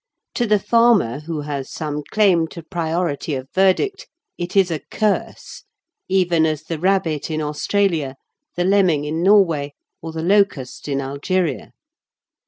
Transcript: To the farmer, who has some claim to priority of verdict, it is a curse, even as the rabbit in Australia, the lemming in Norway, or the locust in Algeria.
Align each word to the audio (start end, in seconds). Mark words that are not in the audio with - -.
To 0.33 0.47
the 0.47 0.57
farmer, 0.57 1.19
who 1.19 1.41
has 1.41 1.69
some 1.71 2.01
claim 2.09 2.47
to 2.47 2.63
priority 2.63 3.35
of 3.35 3.47
verdict, 3.53 4.07
it 4.35 4.55
is 4.55 4.71
a 4.71 4.79
curse, 4.89 5.63
even 6.09 6.43
as 6.47 6.63
the 6.63 6.79
rabbit 6.79 7.29
in 7.29 7.39
Australia, 7.39 8.15
the 8.55 8.63
lemming 8.65 9.05
in 9.05 9.21
Norway, 9.21 9.75
or 10.01 10.11
the 10.11 10.23
locust 10.23 10.87
in 10.87 11.01
Algeria. 11.01 11.71